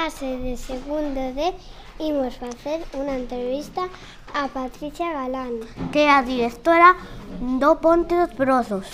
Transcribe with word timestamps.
clase 0.00 0.38
de 0.38 0.56
segundo 0.56 1.20
D 1.34 1.52
imos 2.00 2.32
facer 2.40 2.80
unha 2.96 3.20
entrevista 3.20 3.84
a 4.32 4.48
Patricia 4.48 5.12
Galán, 5.12 5.60
que 5.92 6.08
é 6.08 6.08
a 6.08 6.24
directora 6.24 6.96
do 7.60 7.76
Ponte 7.84 8.16
dos 8.16 8.32
Brozos. 8.32 8.88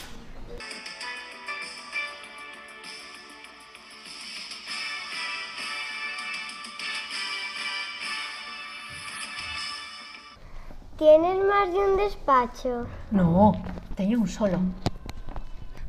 Tienes 10.99 11.39
máis 11.39 11.71
de 11.71 11.79
un 11.87 11.95
despacho? 12.03 12.91
No, 13.15 13.55
teño 13.95 14.19
un 14.19 14.27
solo. 14.27 14.59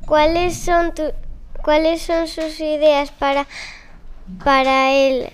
Cuáles 0.05 0.61
son 0.61 0.93
tu, 0.93 1.09
cuáles 1.65 2.05
son 2.05 2.29
sus 2.29 2.61
ideas 2.61 3.09
para 3.09 3.49
para 4.43 4.91
el 4.91 5.29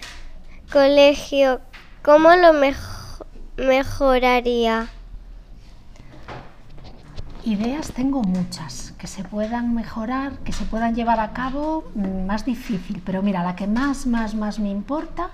colegio? 0.71 1.61
¿Cómo 2.03 2.35
lo 2.35 2.53
mejo, 2.53 3.25
mejoraría? 3.57 4.87
Ideas 7.45 7.91
tengo 7.91 8.23
muchas 8.23 8.93
que 8.97 9.07
se 9.07 9.23
puedan 9.23 9.73
mejorar, 9.73 10.37
que 10.39 10.53
se 10.53 10.63
puedan 10.65 10.95
llevar 10.95 11.19
a 11.19 11.33
cabo, 11.33 11.83
mm, 11.93 12.25
más 12.25 12.45
difícil, 12.45 13.01
pero 13.05 13.21
mira, 13.21 13.43
la 13.43 13.55
que 13.55 13.67
más, 13.67 14.05
más, 14.05 14.33
más 14.33 14.59
me 14.59 14.69
importa 14.69 15.29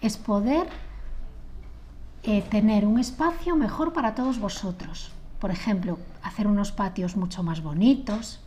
es 0.00 0.16
poder 0.16 0.68
eh, 2.22 2.42
tener 2.42 2.86
un 2.86 3.00
espacio 3.00 3.56
mejor 3.56 3.92
para 3.92 4.14
todos 4.14 4.38
vosotros. 4.38 5.10
Por 5.40 5.50
ejemplo, 5.50 5.98
hacer 6.22 6.46
unos 6.46 6.70
patios 6.70 7.16
mucho 7.16 7.42
más 7.42 7.60
bonitos, 7.60 8.40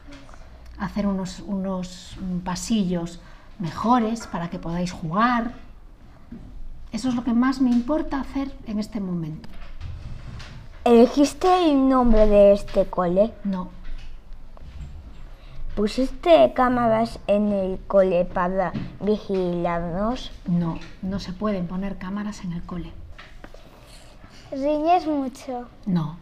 hacer 0.78 1.08
unos, 1.08 1.42
unos 1.42 2.18
pasillos 2.46 3.20
mejores 3.60 4.28
para 4.28 4.50
que 4.50 4.60
podáis 4.60 4.92
jugar. 4.92 5.54
Eso 6.92 7.10
es 7.10 7.16
lo 7.16 7.24
que 7.24 7.34
más 7.34 7.62
me 7.62 7.72
importa 7.72 8.20
hacer 8.22 8.54
en 8.68 8.80
este 8.80 9.00
momento. 9.00 9.50
¿Elegiste 10.84 11.70
el 11.70 11.90
nombre 11.90 12.28
de 12.28 12.54
este 12.54 12.86
cole? 12.86 13.34
No, 13.44 13.70
¿Pusiste 15.76 16.54
cámaras 16.54 17.20
en 17.28 17.52
el 17.52 17.80
cole 17.86 18.24
para 18.24 18.72
vigilarnos? 19.02 20.32
no, 20.48 20.80
no 21.02 21.20
se 21.20 21.34
pueden 21.34 21.68
poner 21.68 21.98
cámaras 21.98 22.46
en 22.46 22.54
el 22.54 22.64
cole. 22.64 22.94
Riñes 24.52 25.06
mucho. 25.06 25.68
No, 25.86 26.18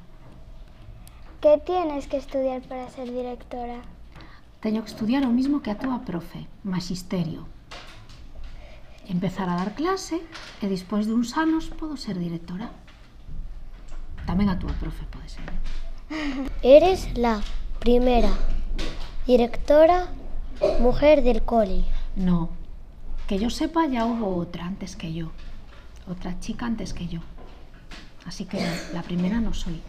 ¿Qué 1.40 1.62
tienes 1.66 2.08
que 2.08 2.16
estudiar 2.16 2.62
para 2.62 2.90
ser 2.90 3.12
directora? 3.12 3.81
Teño 4.64 4.81
que 4.81 4.95
estudiar 4.95 5.28
o 5.28 5.30
mismo 5.30 5.59
que 5.59 5.75
a 5.75 5.78
túa 5.78 6.08
profe, 6.08 6.47
magisterio. 6.64 7.44
Empezar 9.11 9.52
a 9.52 9.59
dar 9.59 9.75
clase 9.75 10.23
e 10.64 10.72
despois 10.72 11.03
de 11.03 11.11
uns 11.11 11.36
anos 11.36 11.67
podo 11.67 12.00
ser 12.00 12.16
directora. 12.16 12.72
Tamén 14.23 14.47
a 14.47 14.56
túa 14.56 14.72
profe 14.80 15.03
pode 15.11 15.28
ser. 15.28 15.44
Eres 16.64 17.11
la 17.19 17.44
primera 17.84 18.31
directora 19.28 20.08
mujer 20.80 21.28
del 21.28 21.44
cole. 21.44 21.84
No, 22.16 22.47
que 23.28 23.35
yo 23.35 23.51
sepa 23.51 23.84
ya 23.91 24.07
hubo 24.07 24.31
otra 24.40 24.63
antes 24.63 24.95
que 24.95 25.12
yo. 25.12 25.35
Otra 26.07 26.40
chica 26.40 26.63
antes 26.63 26.95
que 26.95 27.12
yo. 27.12 27.19
Así 28.24 28.47
que 28.47 28.63
la 28.95 29.03
primera 29.03 29.44
no 29.44 29.51
soy. 29.51 29.84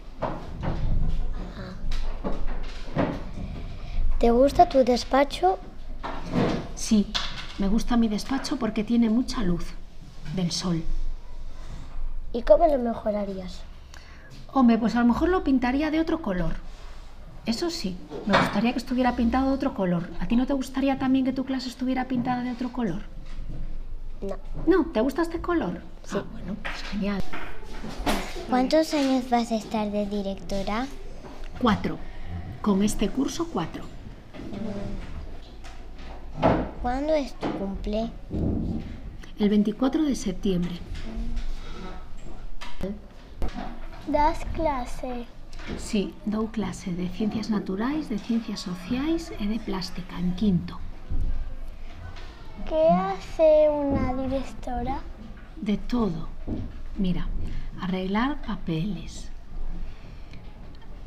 ¿Te 4.25 4.31
gusta 4.31 4.67
tu 4.67 4.83
despacho? 4.83 5.59
Sí, 6.75 7.13
me 7.59 7.69
gusta 7.69 7.99
mi 7.99 8.09
despacho 8.09 8.57
porque 8.57 8.83
tiene 8.83 9.11
mucha 9.11 9.43
luz 9.43 9.67
del 10.35 10.51
sol. 10.51 10.83
¿Y 12.33 12.41
cómo 12.41 12.67
lo 12.67 12.79
mejorarías? 12.79 13.61
Hombre, 14.51 14.79
pues 14.79 14.97
a 14.97 15.01
lo 15.01 15.05
mejor 15.05 15.29
lo 15.29 15.45
pintaría 15.45 15.91
de 15.91 16.01
otro 16.01 16.23
color. 16.23 16.55
Eso 17.45 17.69
sí, 17.69 17.99
me 18.25 18.39
gustaría 18.39 18.73
que 18.73 18.79
estuviera 18.79 19.15
pintado 19.15 19.49
de 19.49 19.57
otro 19.57 19.75
color. 19.75 20.09
¿A 20.19 20.27
ti 20.27 20.37
no 20.37 20.47
te 20.47 20.55
gustaría 20.55 20.99
también 20.99 21.27
que 21.27 21.35
tu 21.35 21.45
clase 21.45 21.69
estuviera 21.69 22.07
pintada 22.07 22.43
de 22.43 22.53
otro 22.53 22.73
color? 22.73 23.03
No. 24.23 24.37
No, 24.67 24.87
¿te 24.87 25.03
gusta 25.03 25.21
este 25.21 25.43
color? 25.43 25.83
Sí. 26.03 26.17
Ah, 26.19 26.25
bueno, 26.33 26.57
pues 26.63 26.83
genial. 26.85 27.23
¿Cuántos 28.49 28.95
años 28.95 29.29
vas 29.29 29.53
a 29.53 29.57
estar 29.57 29.91
de 29.91 30.07
directora? 30.07 30.87
Cuatro. 31.61 31.99
Con 32.63 32.83
este 32.83 33.11
curso, 33.11 33.49
cuatro. 33.53 33.85
¿Cuándo 36.83 37.15
es 37.15 37.35
tu 37.35 37.49
cumple? 37.59 38.11
El 39.39 39.49
24 39.49 40.03
de 40.05 40.15
septiembre. 40.15 40.75
Das 44.07 44.45
clase. 44.55 45.27
Sí, 45.79 46.15
dou 46.27 46.49
clase 46.49 46.93
de 46.93 47.09
ciencias 47.09 47.49
naturais, 47.49 48.09
de 48.11 48.19
ciencias 48.19 48.61
sociais 48.61 49.33
e 49.41 49.47
de 49.49 49.59
plástica 49.59 50.19
en 50.21 50.37
quinto. 50.37 50.79
¿Qué 52.69 52.85
hace 52.89 53.69
una 53.71 54.13
directora? 54.13 55.01
De 55.57 55.79
todo. 55.79 56.29
Mira, 56.99 57.29
arreglar 57.81 58.43
papeles. 58.43 59.34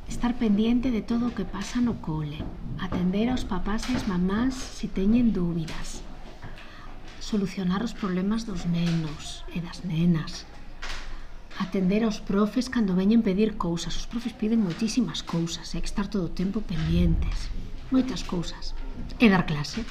estar 0.07 0.35
pendiente 0.35 0.91
de 0.91 1.01
todo 1.01 1.27
o 1.27 1.35
que 1.35 1.45
pasa 1.45 1.81
no 1.81 1.99
cole, 2.01 2.39
atender 2.79 3.29
aos 3.29 3.43
papás 3.43 3.87
e 3.91 3.95
as 3.95 4.07
mamás 4.07 4.55
se 4.55 4.87
teñen 4.87 5.35
dúbidas, 5.35 6.01
solucionar 7.19 7.83
os 7.83 7.91
problemas 7.91 8.47
dos 8.47 8.63
nenos 8.65 9.43
e 9.51 9.59
das 9.59 9.83
nenas, 9.83 10.47
atender 11.59 12.03
aos 12.03 12.23
profes 12.23 12.69
cando 12.69 12.95
veñen 12.95 13.25
pedir 13.25 13.57
cousas. 13.57 13.97
Os 13.97 14.07
profes 14.07 14.33
piden 14.33 14.63
moitísimas 14.63 15.25
cousas, 15.25 15.75
hai 15.75 15.81
que 15.83 15.91
estar 15.91 16.07
todo 16.07 16.31
o 16.31 16.35
tempo 16.35 16.63
pendientes. 16.63 17.49
Moitas 17.91 18.23
cousas. 18.23 18.75
E 19.19 19.27
dar 19.27 19.45
clase. 19.49 19.83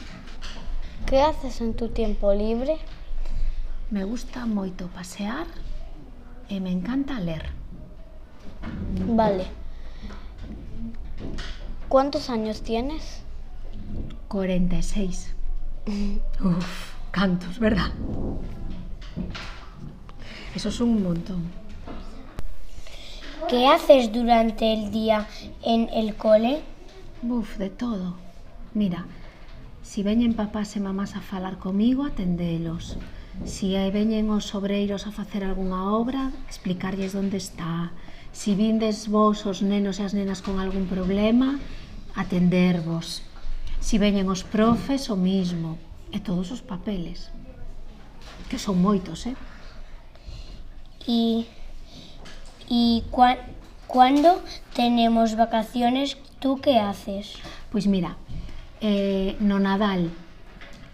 Que 1.06 1.20
haces 1.22 1.60
en 1.60 1.74
tu 1.74 1.88
tempo 1.90 2.32
libre? 2.32 2.78
Me 3.90 4.02
gusta 4.04 4.46
moito 4.46 4.88
pasear 4.94 5.46
e 6.48 6.58
me 6.60 6.70
encanta 6.70 7.18
ler. 7.20 7.50
Vale. 9.06 9.65
¿Cuántos 11.88 12.30
años 12.30 12.62
tienes? 12.62 13.22
46. 14.28 15.34
Uf, 16.44 16.92
cantos, 17.10 17.58
¿verdad? 17.58 17.90
Eso 20.54 20.70
son 20.70 20.90
un 20.90 21.02
montón. 21.02 21.44
¿Qué 23.48 23.68
haces 23.68 24.12
durante 24.12 24.72
el 24.72 24.90
día 24.90 25.28
en 25.62 25.88
el 25.92 26.16
cole? 26.16 26.62
Uf, 27.22 27.58
de 27.58 27.70
todo. 27.70 28.16
Mira, 28.74 29.06
si 29.82 30.02
veñen 30.02 30.34
papás 30.34 30.74
e 30.76 30.80
mamás 30.80 31.14
a 31.14 31.20
falar 31.20 31.58
comigo, 31.58 32.04
atendelos. 32.04 32.98
Si 33.44 33.72
veñen 33.72 34.30
os 34.30 34.54
obreiros 34.54 35.06
a 35.06 35.12
facer 35.12 35.44
algunha 35.44 35.92
obra, 35.92 36.32
explicarlles 36.48 37.14
onde 37.14 37.36
está. 37.36 37.92
Si 38.36 38.54
vindes 38.54 39.08
vos 39.08 39.48
os 39.48 39.64
nenos 39.64 39.96
e 39.96 40.04
as 40.04 40.12
nenas 40.12 40.44
con 40.44 40.60
algún 40.60 40.84
problema, 40.92 41.56
atendervos. 42.12 43.24
Si 43.80 43.96
veñen 43.96 44.28
os 44.28 44.44
profes, 44.44 45.08
o 45.08 45.16
mismo. 45.16 45.80
E 46.12 46.20
todos 46.20 46.52
os 46.52 46.60
papeles. 46.60 47.32
Que 48.52 48.60
son 48.60 48.76
moitos, 48.76 49.24
eh? 49.24 49.32
E, 51.08 51.48
e 52.68 53.08
cua, 53.08 53.40
cando 53.88 54.44
tenemos 54.76 55.32
vacaciones, 55.32 56.20
tú 56.36 56.60
que 56.60 56.76
haces? 56.76 57.40
Pois 57.72 57.88
mira, 57.88 58.20
eh, 58.84 59.32
no 59.40 59.56
Nadal, 59.56 60.12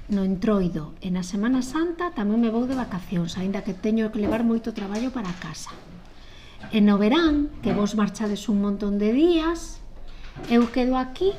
no 0.07 0.23
Entroido 0.23 0.95
e 1.03 1.11
na 1.11 1.27
Semana 1.27 1.59
Santa 1.67 2.15
tamén 2.15 2.39
me 2.39 2.55
vou 2.55 2.71
de 2.71 2.79
vacacións, 2.79 3.35
aínda 3.35 3.67
que 3.67 3.75
teño 3.75 4.15
que 4.15 4.23
levar 4.23 4.47
moito 4.47 4.71
traballo 4.71 5.11
para 5.11 5.35
casa. 5.43 5.75
E 6.71 6.79
no 6.79 6.95
verán, 6.97 7.51
que 7.65 7.75
vos 7.75 7.99
marchades 7.99 8.47
un 8.47 8.63
montón 8.63 9.03
de 9.03 9.11
días, 9.11 9.83
eu 10.49 10.71
quedo 10.71 10.95
aquí 10.97 11.35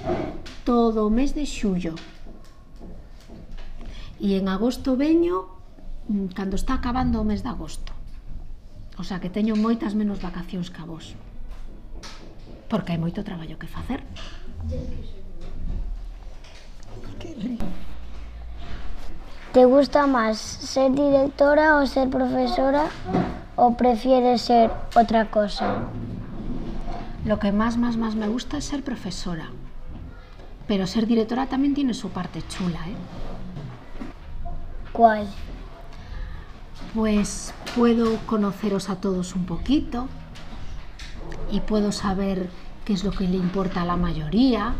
todo 0.68 1.08
o 1.08 1.14
mes 1.14 1.31
de 1.31 1.48
xullo. 1.48 1.96
E 4.20 4.36
en 4.36 4.52
agosto 4.52 5.00
veño 5.00 5.48
mm, 6.12 6.36
cando 6.36 6.60
está 6.60 6.75
acabando 6.75 7.24
o 7.24 7.28
mes 7.28 7.42
de 7.42 7.50
agosto. 7.50 7.94
O 8.98 9.04
sea 9.04 9.20
que 9.20 9.31
teño 9.31 9.56
moitas 9.58 9.98
menos 9.98 10.22
vacacións 10.22 10.70
que 10.70 10.81
a 10.81 10.86
vos. 10.86 11.18
Porque 12.69 12.94
hai 12.94 13.00
moito 13.02 13.26
traballo 13.26 13.58
que 13.58 13.68
facer. 13.68 14.06
Te 19.54 19.66
gusta 19.66 20.06
máis 20.06 20.38
ser 20.38 20.90
directora 20.94 21.78
ou 21.78 21.86
ser 21.86 22.10
profesora? 22.10 22.90
O 23.65 23.77
prefieres 23.77 24.42
ser 24.42 24.71
otra 24.94 25.31
cosa? 25.31 25.75
Lo 27.24 27.39
que 27.39 27.54
más, 27.54 27.77
más, 27.77 27.95
más 27.95 28.13
me 28.13 28.27
gusta 28.27 28.57
es 28.57 28.65
ser 28.65 28.83
profesora. 28.83 29.51
Pero 30.68 30.86
ser 30.86 31.07
directora 31.07 31.48
también 31.48 31.74
tiene 31.74 31.94
su 31.94 32.10
parte 32.10 32.44
chula, 32.50 32.80
¿eh? 32.89 32.95
¿Cuál? 34.92 35.27
Pues 36.94 37.54
puedo 37.74 38.18
conoceros 38.25 38.89
a 38.89 38.98
todos 38.98 39.33
un 39.33 39.45
poquito 39.45 40.09
y 41.50 41.62
puedo 41.62 41.94
saber 41.94 42.50
qué 42.83 42.92
es 42.92 43.06
lo 43.06 43.12
que 43.12 43.30
le 43.30 43.38
importa 43.38 43.83
a 43.83 43.86
la 43.86 43.95
mayoría. 43.95 44.74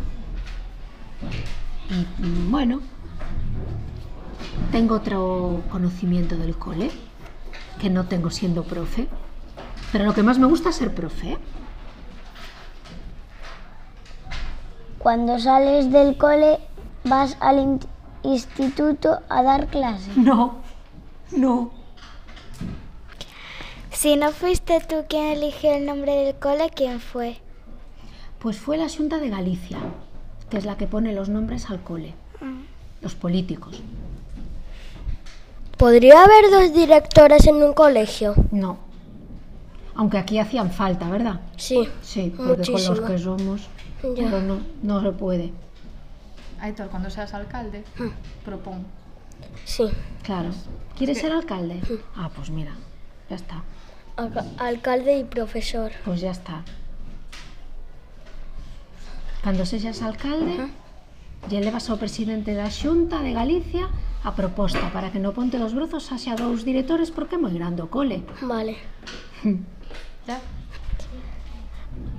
Y 1.88 2.22
mm, 2.22 2.50
bueno, 2.50 2.80
tengo 4.72 4.96
otro 4.96 5.62
conocimiento 5.70 6.36
del 6.36 6.54
cole 6.58 6.90
que 7.80 7.90
no 7.90 8.04
tengo 8.06 8.30
siendo 8.30 8.64
profe. 8.64 9.08
Pero 9.92 10.04
lo 10.04 10.14
que 10.14 10.22
más 10.22 10.38
me 10.38 10.46
gusta 10.46 10.70
es 10.70 10.76
ser 10.76 10.94
profe. 10.94 11.38
Cuando 14.98 15.38
sales 15.38 15.90
del 15.92 16.16
cole, 16.16 16.58
vas 17.04 17.36
al 17.40 17.58
in- 17.58 17.80
instituto 18.22 19.20
a 19.28 19.42
dar 19.42 19.66
clase. 19.68 20.10
No, 20.16 20.56
no. 21.30 21.70
Si 23.90 24.16
no 24.16 24.32
fuiste 24.32 24.80
tú 24.80 25.04
quien 25.08 25.24
eligió 25.26 25.74
el 25.74 25.86
nombre 25.86 26.12
del 26.16 26.34
cole, 26.36 26.70
¿quién 26.74 27.00
fue? 27.00 27.38
Pues 28.38 28.58
fue 28.58 28.76
la 28.76 28.88
Junta 28.88 29.18
de 29.18 29.30
Galicia, 29.30 29.78
que 30.50 30.58
es 30.58 30.64
la 30.64 30.76
que 30.76 30.86
pone 30.86 31.12
los 31.12 31.28
nombres 31.28 31.70
al 31.70 31.82
cole. 31.82 32.14
Los 33.00 33.14
políticos. 33.14 33.82
¿Podría 35.76 36.22
haber 36.24 36.50
dos 36.50 36.72
directores 36.72 37.46
en 37.46 37.56
un 37.56 37.72
colegio? 37.72 38.34
No. 38.50 38.78
Aunque 39.96 40.18
aquí 40.18 40.38
hacían 40.38 40.70
falta, 40.70 41.08
¿verdad? 41.10 41.40
Sí. 41.56 41.88
Sí, 42.02 42.32
porque 42.36 42.48
con 42.50 42.58
Muchísimo. 42.58 42.94
los 42.96 43.10
que 43.10 43.18
somos, 43.18 43.60
Ya. 44.02 44.24
pero 44.24 44.40
no, 44.40 44.58
no 44.82 45.02
se 45.02 45.12
puede. 45.12 45.52
Aitor, 46.60 46.88
cuando 46.88 47.10
seas 47.10 47.34
alcalde, 47.34 47.84
propón. 48.44 48.84
Sí. 49.64 49.84
Claro. 50.22 50.50
¿Quieres 50.96 51.18
ser 51.18 51.32
alcalde? 51.32 51.80
Ah, 52.16 52.30
pues 52.34 52.50
mira, 52.50 52.72
ya 53.28 53.36
está. 53.36 53.62
alcalde 54.58 55.18
y 55.18 55.24
profesor. 55.24 55.90
Pues 56.04 56.20
ya 56.20 56.30
está. 56.30 56.62
Cando 59.42 59.66
sexas 59.66 60.00
alcalde, 60.02 60.68
lle 61.48 61.60
levas 61.60 61.90
ao 61.90 62.00
presidente 62.00 62.54
da 62.54 62.70
Xunta 62.70 63.20
de 63.20 63.32
Galicia 63.36 63.88
a 64.24 64.32
proposta 64.32 64.88
para 64.88 65.12
que 65.12 65.20
no 65.20 65.36
Ponte 65.36 65.60
dos 65.60 65.76
Brozos 65.76 66.08
haxa 66.08 66.34
dous 66.36 66.64
directores 66.64 67.12
porque 67.12 67.36
é 67.36 67.40
moi 67.40 67.52
grande 67.52 67.84
o 67.84 67.92
cole. 67.92 68.24
Vale. 68.40 68.76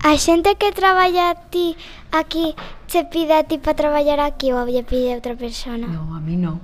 a 0.06 0.14
xente 0.22 0.54
que 0.62 0.70
traballa 0.72 1.34
a 1.34 1.36
ti 1.50 1.76
aquí 2.14 2.54
che 2.86 3.04
pide 3.10 3.34
a 3.34 3.44
ti 3.44 3.58
para 3.58 3.74
traballar 3.74 4.20
aquí 4.22 4.54
ou 4.54 4.70
lle 4.70 4.86
pide 4.86 5.12
a 5.12 5.18
outra 5.18 5.34
persona? 5.34 5.90
Non, 5.90 6.14
a 6.14 6.22
mí 6.22 6.38
non. 6.38 6.62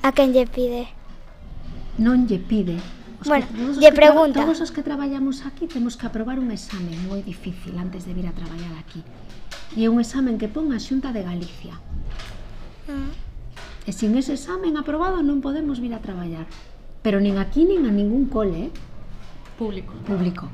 A 0.00 0.16
quen 0.16 0.32
lle 0.32 0.48
pide? 0.48 0.88
Non 2.00 2.24
lle 2.24 2.40
pide, 2.40 2.80
Os 3.20 3.28
Bueno, 3.28 3.46
lle 3.76 3.92
pregunta. 3.92 4.40
Todos 4.40 4.64
os 4.64 4.72
que 4.72 4.80
traballamos 4.80 5.44
aquí 5.44 5.68
temos 5.68 6.00
que 6.00 6.08
aprobar 6.08 6.40
un 6.40 6.48
examen 6.48 6.96
moi 7.04 7.20
difícil 7.20 7.76
antes 7.76 8.08
de 8.08 8.16
vir 8.16 8.24
a 8.24 8.32
traballar 8.32 8.72
aquí. 8.80 9.04
E 9.76 9.92
un 9.92 10.00
examen 10.00 10.40
que 10.40 10.48
pon 10.48 10.72
a 10.72 10.80
Xunta 10.80 11.12
de 11.12 11.20
Galicia. 11.20 11.76
E 13.84 13.92
sin 13.92 14.16
ese 14.16 14.32
examen 14.40 14.80
aprobado 14.80 15.20
non 15.20 15.44
podemos 15.44 15.84
vir 15.84 15.92
a 15.92 16.00
traballar. 16.00 16.48
Pero 17.04 17.20
nin 17.20 17.36
aquí 17.36 17.68
nin 17.68 17.84
a 17.84 17.92
ningún 17.92 18.32
cole, 18.32 18.68
eh? 18.68 18.70
Público. 19.60 19.92
público. 20.08 20.48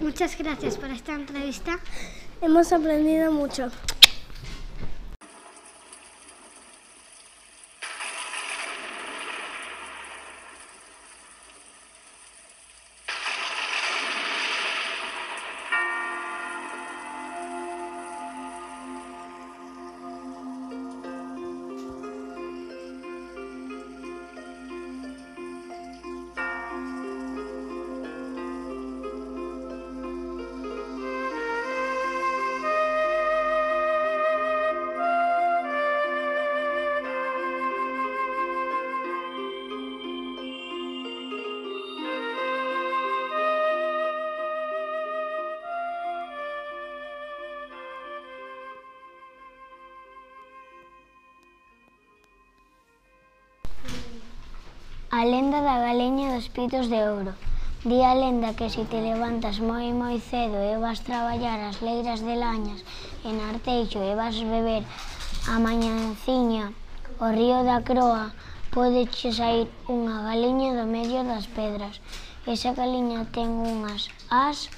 Muchas 0.00 0.32
gracias 0.40 0.80
por 0.80 0.88
esta 0.88 1.12
entrevista. 1.12 1.76
Hemos 2.40 2.72
aprendido 2.72 3.30
mucho. 3.30 3.68
A 55.14 55.26
lenda 55.26 55.60
da 55.60 55.76
galeña 55.76 56.32
dos 56.32 56.48
pitos 56.56 56.88
de 56.88 57.00
ouro. 57.04 57.32
Di 57.84 58.00
a 58.00 58.14
lenda 58.22 58.56
que 58.56 58.72
se 58.74 58.88
te 58.88 59.04
levantas 59.08 59.60
moi 59.60 59.92
moi 59.92 60.16
cedo 60.30 60.56
e 60.56 60.80
vas 60.84 61.04
traballar 61.08 61.60
as 61.60 61.84
leiras 61.84 62.24
de 62.24 62.34
lañas 62.44 62.80
en 63.28 63.36
Arteixo 63.50 64.00
e 64.00 64.12
vas 64.16 64.40
beber 64.40 64.82
a 65.52 65.60
mañanciña 65.60 66.72
o 67.20 67.28
río 67.28 67.60
da 67.68 67.84
Croa, 67.88 68.32
podeche 68.72 69.28
sair 69.36 69.68
unha 69.84 70.16
galeña 70.24 70.72
do 70.78 70.88
medio 70.88 71.20
das 71.28 71.44
pedras. 71.44 72.00
Esa 72.48 72.72
galeña 72.72 73.28
ten 73.36 73.52
unhas 73.72 74.08
as, 74.32 74.72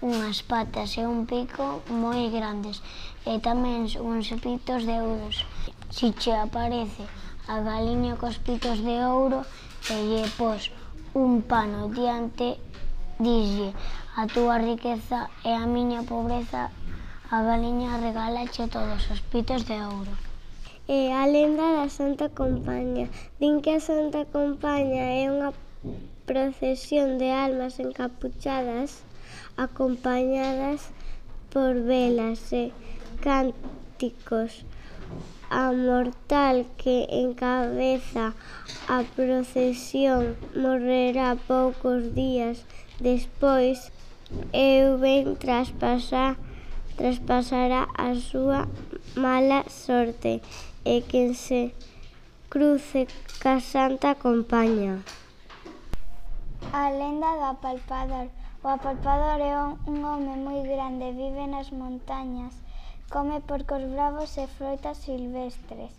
unhas 0.00 0.40
patas 0.48 0.96
e 0.96 1.04
un 1.04 1.28
pico 1.28 1.84
moi 1.92 2.32
grandes 2.32 2.80
e 3.28 3.36
tamén 3.36 3.84
uns 4.00 4.32
pitos 4.40 4.88
de 4.88 4.96
ouros. 5.04 5.44
Se 5.92 6.08
che 6.16 6.32
aparece 6.32 7.04
a 7.52 7.60
galeña 7.60 8.16
cos 8.16 8.40
pitos 8.40 8.80
de 8.80 9.04
ouro, 9.04 9.44
e 9.92 9.96
lle 10.08 10.24
pos 10.38 10.70
un 11.12 11.42
pano 11.42 11.88
diante, 11.88 12.56
dixe, 13.18 13.68
a 14.16 14.26
túa 14.26 14.56
riqueza 14.58 15.28
e 15.44 15.52
a 15.52 15.66
miña 15.66 16.02
pobreza, 16.02 16.70
a 17.30 17.38
galiña 17.42 17.98
regalache 17.98 18.68
todos 18.68 19.02
os 19.10 19.20
pitos 19.30 19.66
de 19.68 19.76
ouro. 19.82 20.14
E 20.88 21.12
a 21.12 21.24
lenda 21.26 21.66
da 21.76 21.88
Santa 21.88 22.28
Compaña. 22.28 23.08
Din 23.40 23.64
que 23.64 23.76
a 23.76 23.80
Santa 23.80 24.22
Compaña 24.28 25.04
é 25.20 25.28
unha 25.32 25.50
procesión 26.28 27.16
de 27.20 27.32
almas 27.32 27.80
encapuchadas 27.80 29.04
acompañadas 29.56 30.92
por 31.52 31.72
velas 31.84 32.40
e 32.52 32.72
cánticos 33.24 34.64
a 35.50 35.72
mortal 35.72 36.66
que 36.76 37.06
encabeza 37.10 38.34
a 38.88 39.02
procesión 39.16 40.36
morrerá 40.54 41.36
poucos 41.36 42.14
días 42.14 42.64
despois 43.00 43.92
e 44.52 44.84
o 44.88 44.98
ben 44.98 45.36
traspasa, 45.36 46.36
traspasará 46.96 47.88
a 47.96 48.14
súa 48.14 48.68
mala 49.16 49.64
sorte 49.68 50.42
e 50.84 51.02
quen 51.02 51.34
se 51.34 51.74
cruce 52.48 53.06
ca 53.42 53.60
santa 53.60 54.14
compaña. 54.14 55.02
A 56.72 56.90
lenda 56.90 57.30
do 57.36 57.46
apalpador. 57.54 58.26
O 58.64 58.68
apalpador 58.68 59.38
é 59.44 59.52
un 59.92 59.98
home 60.04 60.34
moi 60.40 60.62
grande, 60.64 61.12
vive 61.12 61.44
nas 61.46 61.68
montañas 61.70 62.63
come 63.14 63.40
porcos 63.40 63.80
bravos 63.92 64.36
e 64.38 64.48
froitas 64.48 64.98
silvestres. 64.98 65.92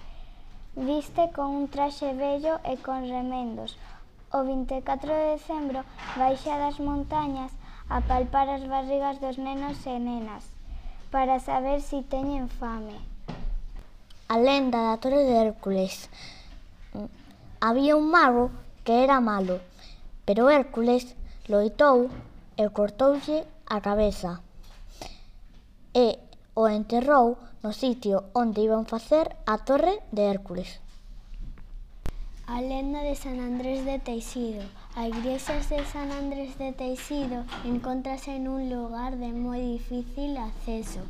Viste 0.76 1.32
con 1.32 1.48
un 1.48 1.70
traxe 1.70 2.12
vello 2.12 2.60
e 2.68 2.76
con 2.76 3.08
remendos. 3.08 3.78
O 4.36 4.44
24 4.44 5.08
de 5.16 5.40
decembro 5.40 5.88
baixa 6.20 6.60
das 6.60 6.76
montañas 6.84 7.56
a 7.88 8.04
palpar 8.04 8.52
as 8.52 8.68
barrigas 8.68 9.24
dos 9.24 9.40
nenos 9.40 9.80
e 9.88 9.96
nenas 9.96 10.44
para 11.08 11.40
saber 11.40 11.80
si 11.80 12.04
teñen 12.04 12.52
fame. 12.52 13.00
A 14.28 14.36
lenda 14.36 14.92
da 14.92 15.00
Torre 15.00 15.24
de 15.24 15.40
Hércules. 15.40 16.12
Había 17.64 17.96
un 17.96 18.12
mago 18.12 18.52
que 18.84 19.08
era 19.08 19.24
malo, 19.24 19.64
pero 20.28 20.52
Hércules 20.52 21.16
loitou 21.48 22.12
e 22.60 22.68
cortoulle 22.76 23.48
a 23.72 23.80
cabeza. 23.80 24.44
E 25.96 26.25
o 26.56 26.68
enterrou 26.68 27.38
no 27.62 27.72
sitio 27.76 28.18
onde 28.34 28.64
iban 28.68 28.88
facer 28.88 29.36
a 29.46 29.56
Torre 29.68 30.00
de 30.16 30.24
Hércules. 30.32 30.80
A 32.48 32.62
lenda 32.62 33.02
de 33.04 33.16
San 33.16 33.38
Andrés 33.40 33.84
de 33.84 34.00
Teixido. 34.00 34.64
A 34.96 35.08
igrexa 35.12 35.60
de 35.68 35.84
San 35.84 36.10
Andrés 36.12 36.58
de 36.58 36.72
Teixido 36.72 37.44
encontrase 37.68 38.40
nun 38.40 38.72
lugar 38.72 39.20
de 39.20 39.36
moi 39.36 39.60
difícil 39.60 40.40
acceso. 40.40 41.04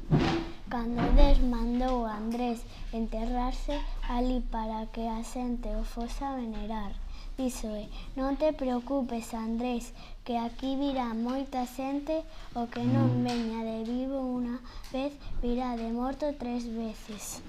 Cando 0.72 1.06
Des 1.14 1.38
mandou 1.46 2.10
a 2.10 2.18
Andrés 2.18 2.66
enterrarse 2.90 3.78
ali 4.10 4.42
para 4.50 4.90
que 4.90 5.06
a 5.06 5.22
xente 5.22 5.70
o 5.78 5.86
fosa 5.86 6.34
venerar. 6.34 7.05
Iso 7.38 7.68
é, 7.68 7.84
eh. 7.84 7.90
non 8.16 8.40
te 8.40 8.56
preocupes, 8.56 9.36
Andrés, 9.36 9.92
que 10.24 10.40
aquí 10.40 10.80
virá 10.80 11.12
moita 11.12 11.68
xente, 11.68 12.24
o 12.56 12.72
que 12.72 12.80
non 12.80 13.12
mm. 13.12 13.24
veña 13.28 13.60
de 13.60 13.84
vivo 13.84 14.24
unha 14.24 14.64
vez, 14.96 15.12
virá 15.44 15.76
de 15.76 15.92
morto 15.92 16.32
tres 16.40 16.64
veces. 16.64 17.44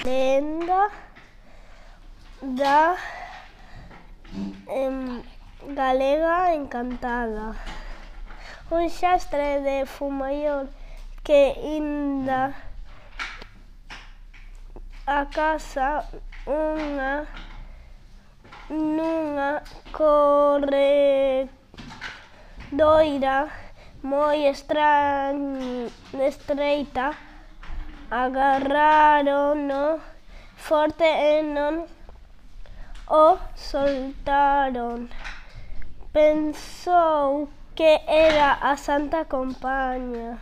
Lenda 0.00 0.88
da 2.40 2.96
em, 4.72 5.20
galega 5.76 6.56
encantada. 6.56 7.52
Un 8.72 8.88
xastre 8.88 9.60
de 9.60 9.84
fumaión 9.84 10.72
que 11.20 11.52
inda 11.60 12.56
a 15.04 15.28
casa 15.28 16.08
unha 16.48 17.28
nunha 18.68 19.62
corredoira 19.92 21.48
moi 24.02 24.44
estreita, 26.22 27.14
agarrarono 28.10 30.00
forte 30.54 31.04
e 31.04 31.42
non 31.42 31.86
o 33.08 33.38
soltaron. 33.54 35.08
Pensou 36.12 37.48
que 37.74 38.00
era 38.06 38.58
a 38.62 38.76
Santa 38.76 39.24
Compaña. 39.24 40.38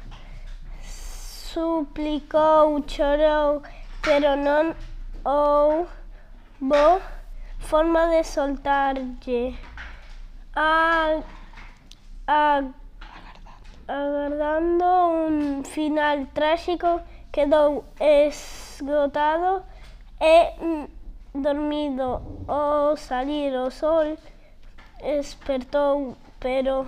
Suplicou, 0.83 2.83
chorou, 2.87 3.63
pero 4.03 4.37
non 4.37 4.75
houbo 5.25 5.89
forma 7.65 8.07
de 8.09 8.23
soltarlle. 8.23 9.59
A, 10.55 11.21
a, 12.27 12.63
agardando 13.89 14.85
un 15.29 15.65
final 15.65 16.27
tráxico, 16.35 17.01
quedou 17.33 17.85
esgotado 17.99 19.65
e 20.21 20.89
dormido. 21.35 22.23
Ao 22.47 22.97
salir 22.97 23.53
o 23.55 23.71
sol, 23.71 24.17
espertou, 25.03 26.17
pero 26.39 26.87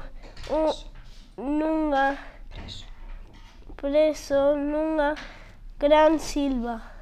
un, 0.51 1.59
nunha 1.59 2.19
preso 3.77 4.57
nunha 4.57 5.15
gran 5.79 6.19
silva. 6.19 6.96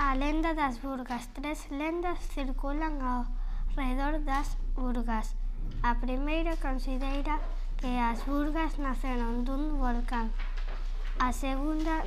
A 0.00 0.14
lenda 0.14 0.54
das 0.54 0.78
Burgas. 0.78 1.26
Tres 1.34 1.68
lendas 1.72 2.20
circulan 2.32 3.02
ao 3.02 3.26
redor 3.76 4.22
das 4.22 4.56
Burgas. 4.76 5.34
A 5.82 5.96
primeira 5.96 6.54
considera 6.56 7.40
que 7.78 7.98
as 7.98 8.22
Burgas 8.22 8.78
naceron 8.78 9.44
dun 9.44 9.74
volcán. 9.82 10.30
A 11.18 11.32
segunda 11.32 12.06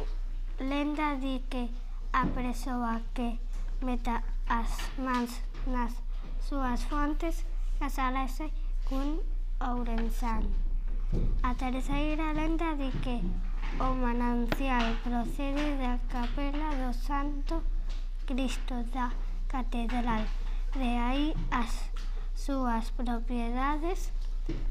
lenda 0.57 1.19
di 1.19 1.43
que 1.51 1.67
a 2.13 2.23
persoa 2.31 3.03
que 3.13 3.37
meta 3.83 4.23
as 4.47 4.71
mans 4.95 5.43
nas 5.67 5.91
súas 6.47 6.87
fontes 6.87 7.43
casarase 7.77 8.55
cun 8.87 9.19
ourensán. 9.59 10.47
A 11.43 11.59
terceira 11.59 12.31
lenda 12.31 12.71
di 12.79 12.87
que 13.03 13.19
o 13.83 13.91
manancial 13.99 14.95
procede 15.03 15.75
da 15.75 15.99
capela 16.07 16.71
do 16.79 16.95
Santo 16.95 17.59
Cristo 18.31 18.75
da 18.93 19.11
catedral 19.49 20.23
de 20.79 20.87
aí 20.87 21.35
as 21.51 21.91
súas 22.33 22.87
propiedades 22.95 24.15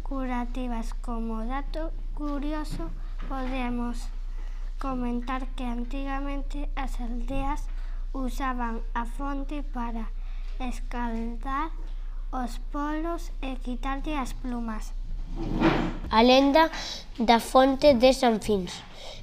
curativas 0.03 0.97
como 1.05 1.45
dato 1.45 1.93
curioso 2.17 2.89
podemos 3.29 4.09
comentar 4.81 5.45
que 5.53 5.69
antigamente 5.69 6.73
as 6.73 7.05
aldeas 7.05 7.69
usaban 8.17 8.81
a 8.97 9.05
fonte 9.05 9.61
para 9.61 10.09
escaldar 10.57 11.69
os 12.33 12.57
polos 12.73 13.29
e 13.45 13.61
quitarlle 13.61 14.17
as 14.17 14.33
plumas. 14.33 14.97
A 16.09 16.25
lenda 16.25 16.73
da 17.21 17.37
fonte 17.37 17.93
de 17.93 18.09
San 18.17 18.41
Fins. 18.41 18.73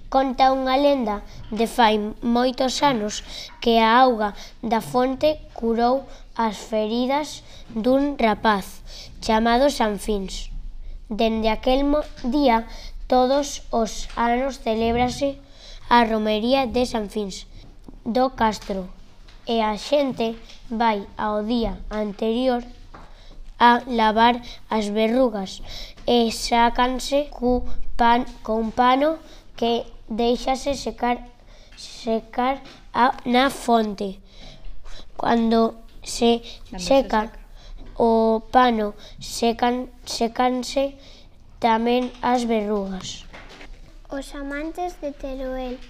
Conta 0.10 0.56
unha 0.56 0.80
lenda 0.80 1.20
de 1.52 1.68
fai 1.68 2.00
moitos 2.24 2.80
anos 2.80 3.28
que 3.60 3.76
a 3.76 4.00
auga 4.00 4.32
da 4.64 4.80
fonte 4.80 5.36
curou 5.52 6.08
as 6.40 6.56
feridas 6.56 7.44
dun 7.76 8.16
rapaz 8.16 8.80
chamado 9.20 9.68
Sanfins. 9.68 10.48
Dende 11.12 11.52
aquel 11.52 11.84
día 12.24 12.64
todos 13.12 13.68
os 13.72 14.08
anos 14.16 14.64
celébrase 14.64 15.44
a 15.92 16.08
romería 16.08 16.68
de 16.68 16.88
Sanfins 16.88 17.48
do 18.08 18.32
Castro 18.32 18.88
e 19.44 19.60
a 19.60 19.76
xente 19.76 20.40
vai 20.72 21.04
ao 21.20 21.44
día 21.44 21.80
anterior 21.92 22.64
a 23.60 23.84
lavar 23.88 24.40
as 24.72 24.88
verrugas 24.88 25.60
e 26.08 26.32
sácanse 26.32 27.28
cu 27.28 27.68
pan, 28.00 28.24
con 28.44 28.72
pano 28.72 29.20
que 29.56 29.97
deixase 30.10 30.76
secar 30.76 31.18
secar 31.78 32.62
a, 32.94 33.14
na 33.26 33.50
fonte. 33.50 34.20
Cando 35.18 35.76
se 36.04 36.40
Cando 36.40 36.80
seca, 36.80 36.80
se 36.80 36.86
seca 36.86 37.48
o 37.98 38.42
pano, 38.52 38.94
secan, 39.20 39.90
secanse 40.06 40.94
tamén 41.60 42.14
as 42.22 42.46
verrugas. 42.46 43.26
Os 44.14 44.32
amantes 44.38 45.02
de 45.02 45.12
Teruel, 45.12 45.82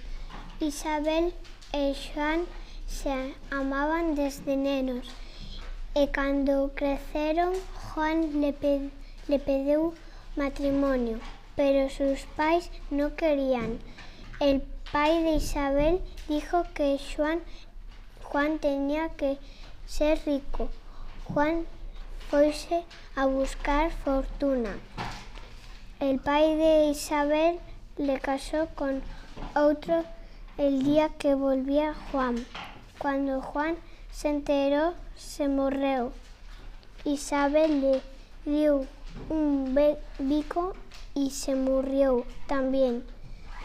Isabel 0.58 1.30
e 1.76 1.92
Xoan 1.92 2.48
se 2.88 3.36
amaban 3.52 4.16
desde 4.16 4.56
nenos 4.56 5.06
e 5.94 6.08
cando 6.08 6.72
creceron 6.74 7.52
Juan 7.92 8.40
le, 8.40 8.56
pe 8.56 8.88
le 9.28 9.38
pediu 9.38 9.92
matrimonio, 10.36 11.20
pero 11.54 11.92
sus 11.92 12.24
pais 12.32 12.72
non 12.88 13.12
querían. 13.12 13.76
El 14.40 14.62
pai 14.92 15.24
de 15.24 15.32
Isabel 15.32 16.00
dijo 16.28 16.62
que 16.72 16.96
Juan, 17.16 17.40
Juan 18.22 18.60
tenía 18.60 19.08
que 19.16 19.36
ser 19.84 20.20
rico. 20.26 20.68
Juan 21.24 21.66
foise 22.30 22.84
a 23.16 23.26
buscar 23.26 23.90
fortuna. 23.90 24.78
El 25.98 26.20
pai 26.20 26.54
de 26.54 26.90
Isabel 26.90 27.58
le 27.96 28.20
casó 28.20 28.68
con 28.76 29.02
outro 29.56 30.04
el 30.56 30.84
día 30.84 31.08
que 31.08 31.34
volvía 31.34 31.96
Juan. 32.12 32.36
Cuando 33.00 33.42
Juan 33.42 33.74
se 34.12 34.28
enteró, 34.28 34.94
se 35.16 35.48
morreu. 35.48 36.12
Isabel 37.04 37.80
le 37.80 38.02
dio 38.44 38.86
un 39.30 39.74
bico 40.20 40.74
y 41.14 41.30
se 41.30 41.56
murió 41.56 42.24
también. 42.46 43.17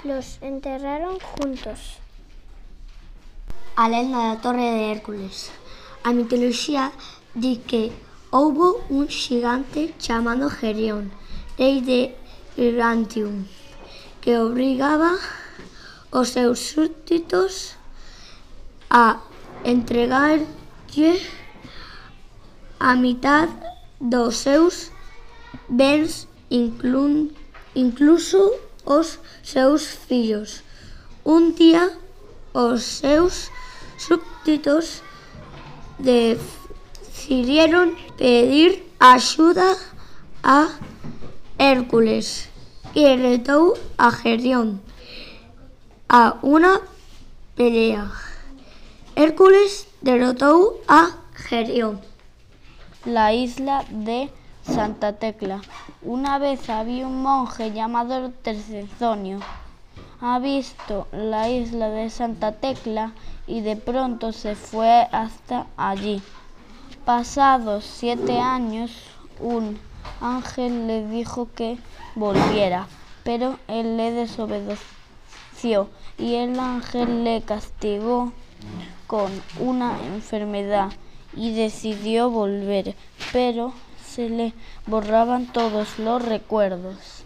Los 0.03 0.37
enterraron 0.41 1.17
juntos. 1.19 1.79
A 3.77 3.87
lenda 3.87 4.35
da 4.35 4.41
Torre 4.41 4.67
de 4.67 4.91
Hércules. 4.91 5.49
A 6.03 6.11
mitoloxía 6.11 6.91
di 7.33 7.63
que 7.63 7.93
houbo 8.29 8.83
un 8.89 9.07
xigante 9.07 9.95
chamado 10.03 10.49
Gerión, 10.49 11.07
rei 11.57 11.79
de 11.79 12.17
Gigantium, 12.57 13.47
que 14.19 14.37
obrigaba 14.43 15.15
os 16.11 16.35
seus 16.35 16.59
súbditos 16.59 17.79
a 18.89 19.23
entregarlle 19.63 21.11
a 22.77 22.91
mitad 22.99 23.47
dos 24.01 24.35
seus 24.35 24.91
bens 25.69 26.27
inclu, 26.49 27.31
incluso 27.73 28.51
os 28.85 29.19
seus 29.43 29.87
fillos. 29.87 30.63
Un 31.23 31.55
día 31.55 31.91
os 32.53 32.83
seus 32.83 33.49
súbditos 33.97 35.01
decidieron 35.99 37.95
pedir 38.17 38.83
axuda 38.99 39.77
a 40.43 40.69
Hércules 41.57 42.49
e 42.93 43.15
retou 43.15 43.77
a 43.97 44.11
Gerión 44.11 44.81
a 46.13 46.37
unha 46.45 46.77
pelea. 47.57 48.05
Hércules 49.17 49.89
derrotou 50.05 50.77
a 50.85 51.17
Gerión. 51.33 51.97
La 53.05 53.33
isla 53.33 53.81
de 53.89 54.29
Santa 54.61 55.17
Tecla. 55.17 55.57
Una 56.05 56.37
vez 56.37 56.69
había 56.69 57.07
un 57.07 57.21
monje 57.21 57.71
llamado 57.71 58.29
Tercezonio. 58.29 59.39
ha 60.19 60.37
visto 60.37 61.07
la 61.13 61.47
isla 61.47 61.87
de 61.87 62.09
Santa 62.09 62.51
Tecla 62.51 63.13
y 63.47 63.61
de 63.61 63.77
pronto 63.77 64.33
se 64.33 64.55
fue 64.55 65.07
hasta 65.13 65.65
allí. 65.77 66.21
Pasados 67.05 67.85
siete 67.85 68.37
años, 68.37 68.91
un 69.39 69.79
ángel 70.19 70.87
le 70.87 71.07
dijo 71.07 71.47
que 71.55 71.77
volviera, 72.15 72.87
pero 73.23 73.57
él 73.69 73.95
le 73.95 74.11
desobedeció 74.11 75.89
y 76.17 76.35
el 76.35 76.59
ángel 76.59 77.23
le 77.23 77.43
castigó 77.43 78.33
con 79.07 79.31
una 79.57 79.97
enfermedad 80.13 80.91
y 81.33 81.53
decidió 81.53 82.29
volver, 82.29 82.93
pero 83.31 83.71
se 84.13 84.29
le 84.29 84.53
borraban 84.85 85.51
todos 85.51 85.97
los 85.97 86.23
recuerdos. 86.23 87.22